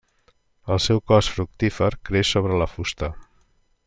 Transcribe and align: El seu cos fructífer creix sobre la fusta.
El 0.75 0.79
seu 0.85 1.01
cos 1.11 1.29
fructífer 1.35 1.91
creix 2.09 2.31
sobre 2.37 2.57
la 2.63 2.69
fusta. 2.73 3.11